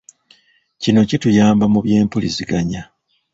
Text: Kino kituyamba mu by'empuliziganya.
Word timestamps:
Kino 0.81 0.99
kituyamba 1.09 1.65
mu 1.73 1.79
by'empuliziganya. 1.85 2.81